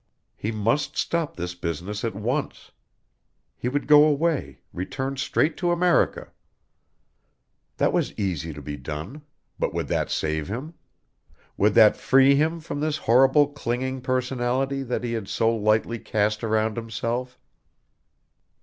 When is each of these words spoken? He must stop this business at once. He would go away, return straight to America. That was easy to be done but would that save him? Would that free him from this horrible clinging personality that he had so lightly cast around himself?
He 0.35 0.51
must 0.51 0.97
stop 0.97 1.35
this 1.35 1.53
business 1.53 2.03
at 2.03 2.15
once. 2.15 2.71
He 3.55 3.69
would 3.69 3.85
go 3.85 4.03
away, 4.05 4.61
return 4.73 5.15
straight 5.17 5.57
to 5.57 5.69
America. 5.71 6.29
That 7.77 7.93
was 7.93 8.11
easy 8.17 8.51
to 8.51 8.63
be 8.63 8.77
done 8.77 9.21
but 9.59 9.75
would 9.75 9.87
that 9.89 10.09
save 10.09 10.47
him? 10.47 10.73
Would 11.55 11.75
that 11.75 11.95
free 11.95 12.33
him 12.33 12.59
from 12.61 12.79
this 12.79 12.97
horrible 12.97 13.49
clinging 13.49 14.01
personality 14.01 14.81
that 14.81 15.03
he 15.03 15.13
had 15.13 15.27
so 15.27 15.55
lightly 15.55 15.99
cast 15.99 16.43
around 16.43 16.77
himself? 16.77 17.37